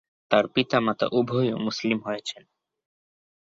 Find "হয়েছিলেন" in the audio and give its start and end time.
1.99-2.45